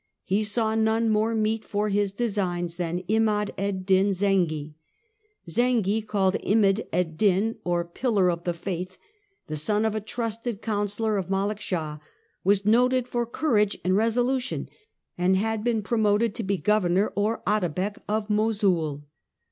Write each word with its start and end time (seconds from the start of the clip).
He 0.23 0.43
saw 0.43 0.73
none 0.73 1.11
more 1.11 1.35
meet 1.35 1.63
for 1.63 1.89
His 1.89 2.11
designs 2.11 2.77
than 2.77 3.03
Imad 3.03 3.51
ed 3.55 3.85
din 3.85 4.07
Zengy." 4.07 4.73
Zengy, 5.47 6.03
called 6.03 6.33
Imad 6.43 6.87
ed 6.91 7.17
din, 7.17 7.57
or" 7.63 7.85
Pillar 7.85 8.31
of 8.31 8.43
the 8.43 8.55
Faith," 8.55 8.97
the 9.45 9.55
son 9.55 9.85
of 9.85 9.93
a 9.93 10.01
trusted 10.01 10.59
counsellor 10.59 11.17
of 11.17 11.29
Malek 11.29 11.61
Shah, 11.61 11.99
was 12.43 12.65
noted 12.65 13.07
for 13.07 13.27
courage 13.27 13.77
and 13.83 13.95
resolution, 13.95 14.69
and 15.19 15.35
had 15.35 15.63
been 15.63 15.83
promoted 15.83 16.33
to 16.33 16.41
be 16.43 16.57
governor 16.57 17.13
or" 17.15 17.43
Atabek" 17.45 17.99
of 18.17 18.27
Mosul. 18.27 19.03